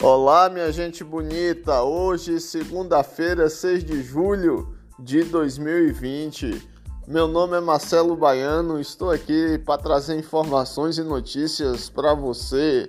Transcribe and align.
Olá, 0.00 0.48
minha 0.48 0.70
gente 0.70 1.02
bonita. 1.02 1.82
Hoje, 1.82 2.38
segunda-feira, 2.38 3.50
6 3.50 3.82
de 3.82 4.00
julho 4.00 4.78
de 4.96 5.24
2020. 5.24 6.70
Meu 7.08 7.26
nome 7.26 7.56
é 7.56 7.60
Marcelo 7.60 8.14
Baiano. 8.14 8.80
Estou 8.80 9.10
aqui 9.10 9.58
para 9.58 9.82
trazer 9.82 10.16
informações 10.16 10.98
e 10.98 11.02
notícias 11.02 11.90
para 11.90 12.14
você, 12.14 12.88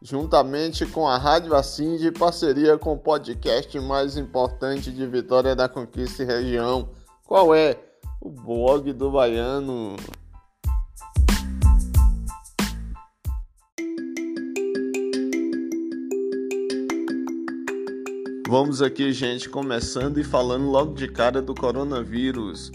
juntamente 0.00 0.86
com 0.86 1.06
a 1.06 1.18
Rádio 1.18 1.54
Assim, 1.54 1.98
de 1.98 2.10
parceria 2.10 2.78
com 2.78 2.94
o 2.94 2.98
podcast 2.98 3.78
mais 3.80 4.16
importante 4.16 4.90
de 4.90 5.06
Vitória 5.06 5.54
da 5.54 5.68
Conquista 5.68 6.22
e 6.22 6.26
região. 6.26 6.88
Qual 7.26 7.54
é? 7.54 7.78
O 8.22 8.30
blog 8.30 8.90
do 8.94 9.10
Baiano. 9.10 9.96
Vamos 18.48 18.80
aqui, 18.80 19.12
gente, 19.12 19.46
começando 19.46 20.16
e 20.16 20.24
falando 20.24 20.70
logo 20.70 20.94
de 20.94 21.06
cara 21.06 21.42
do 21.42 21.54
coronavírus. 21.54 22.72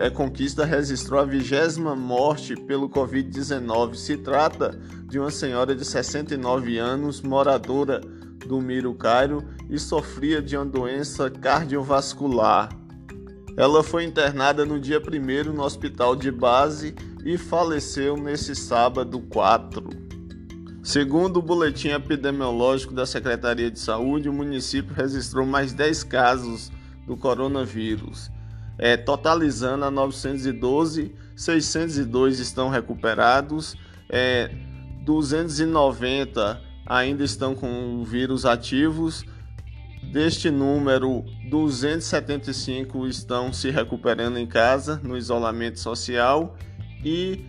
A 0.00 0.06
é, 0.06 0.10
Conquista 0.10 0.64
registrou 0.64 1.20
a 1.20 1.26
vigésima 1.26 1.94
morte 1.94 2.56
pelo 2.56 2.88
Covid-19. 2.88 3.96
Se 3.96 4.16
trata 4.16 4.70
de 5.04 5.18
uma 5.18 5.30
senhora 5.30 5.76
de 5.76 5.84
69 5.84 6.78
anos, 6.78 7.20
moradora 7.20 8.00
do 8.00 8.62
Miro 8.62 8.94
Cairo 8.94 9.44
e 9.68 9.78
sofria 9.78 10.40
de 10.40 10.56
uma 10.56 10.64
doença 10.64 11.28
cardiovascular. 11.28 12.70
Ela 13.58 13.82
foi 13.82 14.04
internada 14.04 14.64
no 14.64 14.80
dia 14.80 15.02
1 15.02 15.52
no 15.52 15.62
hospital 15.62 16.16
de 16.16 16.30
base 16.30 16.94
e 17.26 17.36
faleceu 17.36 18.16
nesse 18.16 18.54
sábado 18.54 19.20
4. 19.28 20.09
Segundo 20.82 21.38
o 21.38 21.42
boletim 21.42 21.88
epidemiológico 21.88 22.94
da 22.94 23.04
Secretaria 23.04 23.70
de 23.70 23.78
Saúde, 23.78 24.30
o 24.30 24.32
município 24.32 24.94
registrou 24.94 25.44
mais 25.44 25.74
10 25.74 26.04
casos 26.04 26.72
do 27.06 27.16
coronavírus, 27.16 28.30
é, 28.78 28.96
totalizando 28.96 29.84
a 29.84 29.90
912, 29.90 31.14
602 31.36 32.40
estão 32.40 32.70
recuperados, 32.70 33.76
é, 34.08 34.50
290 35.04 36.60
ainda 36.86 37.24
estão 37.24 37.54
com 37.54 38.00
o 38.00 38.04
vírus 38.04 38.46
ativos. 38.46 39.22
Deste 40.02 40.50
número, 40.50 41.24
275 41.50 43.06
estão 43.06 43.52
se 43.52 43.70
recuperando 43.70 44.38
em 44.38 44.46
casa, 44.46 44.98
no 45.04 45.16
isolamento 45.16 45.78
social, 45.78 46.56
e 47.04 47.44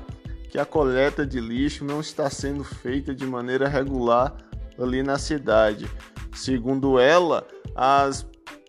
que 0.50 0.58
a 0.58 0.66
coleta 0.66 1.26
de 1.26 1.40
lixo 1.40 1.86
não 1.86 2.02
está 2.02 2.30
sendo 2.30 2.64
feita 2.64 3.14
de 3.14 3.26
maneira 3.26 3.68
regular 3.68 4.36
ali 4.80 5.04
na 5.04 5.18
cidade. 5.18 5.90
Segundo 6.34 7.00
ela, 7.00 7.46
as 7.76 8.26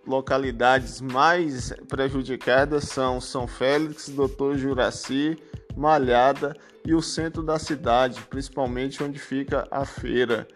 localidades 0.07 1.01
mais 1.01 1.73
prejudicadas 1.89 2.85
são 2.85 3.21
São 3.21 3.47
Félix, 3.47 4.09
Doutor 4.09 4.57
Juraci, 4.57 5.37
Malhada 5.77 6.57
e 6.85 6.95
o 6.95 7.01
centro 7.01 7.43
da 7.43 7.59
cidade, 7.59 8.21
principalmente 8.29 9.03
onde 9.03 9.19
fica 9.19 9.67
a 9.71 9.85
feira 9.85 10.47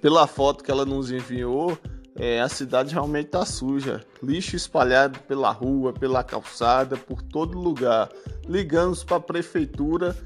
pela 0.00 0.26
foto 0.26 0.62
que 0.62 0.70
ela 0.70 0.84
nos 0.84 1.10
enviou, 1.10 1.78
é, 2.14 2.40
a 2.40 2.48
cidade 2.48 2.92
realmente 2.92 3.26
está 3.26 3.44
suja. 3.46 4.04
Lixo 4.22 4.56
espalhado 4.56 5.20
pela 5.20 5.50
rua, 5.52 5.92
pela 5.92 6.24
calçada, 6.24 6.96
por 6.96 7.22
todo 7.22 7.58
lugar. 7.58 8.08
Ligamos 8.46 9.04
para 9.04 9.18
a 9.18 9.20
prefeitura, 9.20 10.16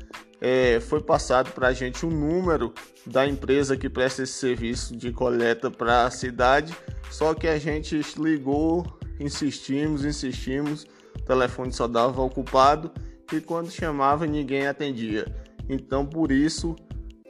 é, 0.41 0.81
foi 0.81 1.03
passado 1.03 1.53
para 1.53 1.69
a 1.69 1.73
gente 1.73 2.07
um 2.07 2.11
número 2.11 2.73
da 3.07 3.27
empresa 3.27 3.77
que 3.77 3.89
presta 3.91 4.23
esse 4.23 4.33
serviço 4.33 4.97
de 4.97 5.13
coleta 5.13 5.71
para 5.71 6.07
a 6.07 6.11
cidade. 6.11 6.75
Só 7.11 7.35
que 7.35 7.47
a 7.47 7.59
gente 7.59 8.01
ligou, 8.19 8.87
insistimos, 9.21 10.05
insistimos, 10.05 10.87
o 11.17 11.23
telefone 11.25 11.73
só 11.73 11.87
dava 11.87 12.23
ocupado 12.23 12.91
e 13.31 13.41
quando 13.41 13.71
chamava 13.71 14.27
ninguém 14.27 14.67
atendia. 14.67 15.27
Então 15.69 16.07
por 16.07 16.33
isso 16.33 16.75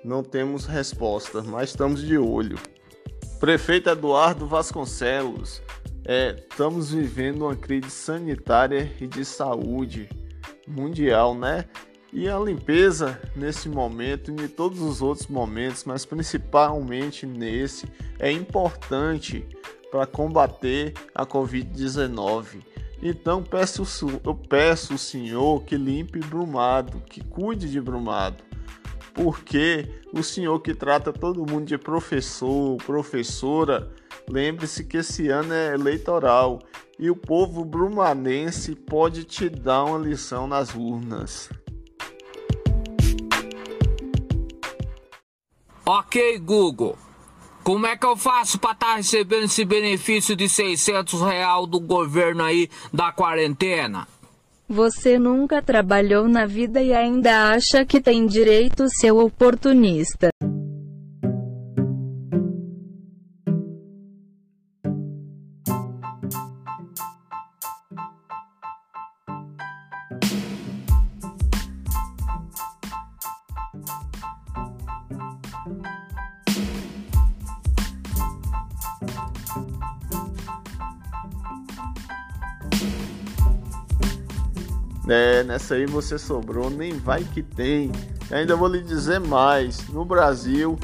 não 0.04 0.22
temos 0.22 0.66
resposta, 0.66 1.42
mas 1.42 1.70
estamos 1.70 2.02
de 2.02 2.18
olho. 2.18 2.58
Prefeito 3.38 3.90
Eduardo 3.90 4.46
Vasconcelos, 4.46 5.62
é, 6.04 6.36
estamos 6.38 6.92
vivendo 6.92 7.42
uma 7.42 7.56
crise 7.56 7.90
sanitária 7.90 8.92
e 9.00 9.06
de 9.06 9.24
saúde 9.24 10.08
mundial, 10.66 11.34
né? 11.34 11.64
E 12.12 12.28
a 12.28 12.38
limpeza 12.38 13.20
nesse 13.34 13.68
momento 13.68 14.30
e 14.30 14.44
em 14.44 14.48
todos 14.48 14.80
os 14.80 15.00
outros 15.00 15.28
momentos, 15.28 15.84
mas 15.84 16.04
principalmente 16.04 17.24
nesse, 17.24 17.86
é 18.18 18.30
importante 18.30 19.46
para 19.90 20.06
combater 20.06 20.92
a 21.14 21.24
Covid-19. 21.24 22.62
Então 23.02 23.42
peço, 23.42 23.84
eu 24.24 24.34
peço 24.34 24.94
o 24.94 24.98
senhor 24.98 25.62
que 25.64 25.76
limpe 25.76 26.20
Brumado, 26.20 27.00
que 27.00 27.24
cuide 27.24 27.70
de 27.70 27.80
Brumado 27.80 28.51
porque 29.14 29.88
o 30.12 30.22
senhor 30.22 30.60
que 30.60 30.74
trata 30.74 31.12
todo 31.12 31.46
mundo 31.50 31.66
de 31.66 31.78
professor, 31.78 32.76
professora, 32.78 33.92
lembre-se 34.28 34.84
que 34.84 34.98
esse 34.98 35.28
ano 35.28 35.52
é 35.52 35.74
eleitoral 35.74 36.60
e 36.98 37.10
o 37.10 37.16
povo 37.16 37.64
brumanense 37.64 38.74
pode 38.74 39.24
te 39.24 39.48
dar 39.48 39.84
uma 39.84 39.98
lição 39.98 40.46
nas 40.46 40.74
urnas. 40.74 41.50
Ok, 45.84 46.38
Google. 46.38 46.96
Como 47.64 47.86
é 47.86 47.96
que 47.96 48.06
eu 48.06 48.16
faço 48.16 48.58
para 48.58 48.72
estar 48.72 48.86
tá 48.86 48.94
recebendo 48.96 49.44
esse 49.44 49.64
benefício 49.64 50.34
de 50.34 50.48
600 50.48 51.20
real 51.22 51.66
do 51.66 51.78
governo 51.78 52.42
aí 52.42 52.68
da 52.92 53.12
quarentena? 53.12 54.06
Você 54.72 55.18
nunca 55.18 55.60
trabalhou 55.60 56.26
na 56.26 56.46
vida 56.46 56.80
e 56.80 56.94
ainda 56.94 57.50
acha 57.50 57.84
que 57.84 58.00
tem 58.00 58.24
direito 58.24 58.88
seu 58.88 59.18
oportunista. 59.18 60.31
É, 85.08 85.42
nessa 85.42 85.74
aí 85.74 85.86
você 85.86 86.18
sobrou, 86.18 86.70
nem 86.70 86.92
vai 86.92 87.24
que 87.24 87.42
tem. 87.42 87.90
Ainda 88.30 88.54
vou 88.54 88.68
lhe 88.68 88.82
dizer 88.82 89.18
mais: 89.18 89.88
no 89.88 90.04
Brasil 90.04 90.78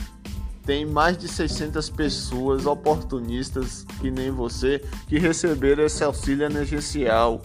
tem 0.64 0.84
mais 0.84 1.16
de 1.16 1.28
600 1.28 1.88
pessoas 1.88 2.66
oportunistas 2.66 3.86
que 4.00 4.10
nem 4.10 4.30
você 4.30 4.84
que 5.06 5.18
receberam 5.18 5.84
esse 5.84 6.04
auxílio 6.04 6.44
emergencial. 6.44 7.40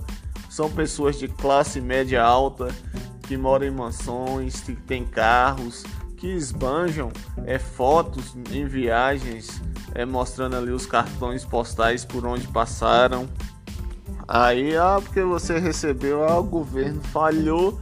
São 0.49 0.69
pessoas 0.69 1.17
de 1.17 1.27
classe 1.27 1.79
média 1.79 2.21
alta 2.21 2.67
que 3.27 3.37
moram 3.37 3.65
em 3.65 3.71
mansões, 3.71 4.59
que 4.59 4.75
têm 4.75 5.05
carros, 5.05 5.83
que 6.17 6.27
esbanjam 6.27 7.11
é, 7.45 7.57
fotos 7.57 8.35
em 8.51 8.65
viagens, 8.65 9.61
é, 9.95 10.05
mostrando 10.05 10.55
ali 10.55 10.71
os 10.71 10.85
cartões 10.85 11.45
postais 11.45 12.03
por 12.03 12.25
onde 12.25 12.47
passaram. 12.47 13.27
Aí, 14.27 14.75
ah, 14.75 14.99
porque 15.01 15.21
você 15.21 15.59
recebeu, 15.59 16.23
ah, 16.23 16.39
o 16.39 16.43
governo 16.43 17.01
falhou, 17.01 17.79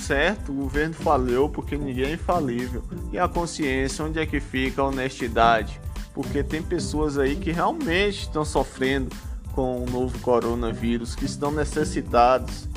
certo? 0.00 0.52
O 0.52 0.54
governo 0.54 0.94
falhou 0.94 1.48
porque 1.48 1.76
ninguém 1.76 2.06
é 2.06 2.12
infalível. 2.12 2.82
E 3.12 3.18
a 3.18 3.28
consciência, 3.28 4.04
onde 4.04 4.18
é 4.18 4.26
que 4.26 4.40
fica 4.40 4.82
a 4.82 4.86
honestidade? 4.86 5.80
Porque 6.14 6.42
tem 6.42 6.62
pessoas 6.62 7.16
aí 7.18 7.36
que 7.36 7.50
realmente 7.50 8.22
estão 8.22 8.44
sofrendo 8.44 9.14
com 9.54 9.82
o 9.82 9.86
novo 9.90 10.18
coronavírus, 10.20 11.14
que 11.14 11.24
estão 11.24 11.50
necessitados, 11.50 12.68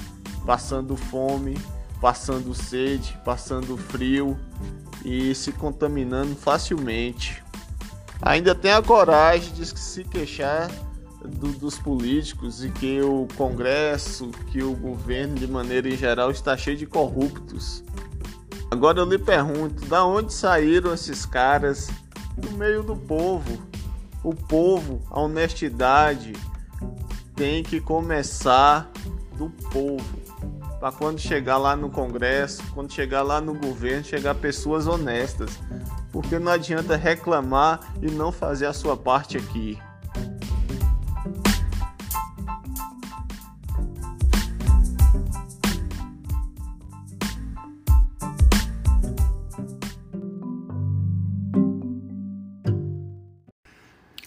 passando 0.46 0.96
fome, 0.96 1.58
passando 2.00 2.54
sede, 2.54 3.18
passando 3.26 3.78
frio 3.78 4.38
e 5.04 5.34
se 5.36 5.52
contaminando 5.52 6.36
facilmente. 6.36 7.44
Ainda 8.22 8.56
tem 8.56 8.72
a 8.72 8.82
coragem 8.82 9.54
de 9.54 9.66
se 9.66 10.04
queixar 10.04 10.70
do, 11.26 11.50
dos 11.54 11.78
políticos 11.78 12.64
e 12.64 12.70
que 12.70 13.02
o 13.02 13.28
Congresso, 13.36 14.30
que 14.52 14.64
o 14.64 14.76
governo 14.76 15.36
de 15.36 15.48
maneira 15.48 15.90
em 15.90 15.98
geral 15.98 16.32
está 16.32 16.56
cheio 16.56 16.78
de 16.78 16.86
corruptos. 16.86 17.84
Agora 18.72 19.00
eu 19.00 19.06
lhe 19.06 19.18
pergunto, 19.18 19.86
da 19.86 20.06
onde 20.06 20.34
saíram 20.34 20.94
esses 20.94 21.26
caras 21.26 21.90
do 22.38 22.52
meio 22.52 22.84
do 22.84 22.96
povo? 22.96 23.62
O 24.24 24.34
povo, 24.34 25.02
a 25.12 25.20
honestidade 25.22 26.34
tem 27.36 27.64
que 27.64 27.80
começar 27.80 28.90
do 29.38 29.50
povo. 29.72 30.26
Para 30.80 30.92
quando 30.92 31.20
chegar 31.20 31.58
lá 31.58 31.76
no 31.76 31.90
Congresso, 31.90 32.62
quando 32.74 32.92
chegar 32.92 33.22
lá 33.22 33.40
no 33.40 33.54
governo, 33.54 34.04
chegar 34.04 34.36
pessoas 34.36 34.88
honestas. 34.88 35.60
Porque 36.12 36.40
não 36.40 36.52
adianta 36.52 36.96
reclamar 36.96 37.94
e 38.02 38.10
não 38.10 38.32
fazer 38.32 38.66
a 38.66 38.74
sua 38.74 38.96
parte 38.96 39.38
aqui. 39.38 39.80